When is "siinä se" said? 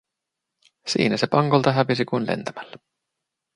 0.87-1.27